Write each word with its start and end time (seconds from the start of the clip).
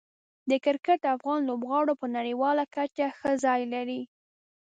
د 0.49 0.51
کرکټ 0.65 1.01
افغان 1.15 1.39
لوبغاړو 1.49 1.93
په 2.01 2.07
نړیواله 2.17 2.63
کچه 2.75 3.07
ښه 3.17 3.31
ځای 3.45 3.61
لري. 3.73 4.01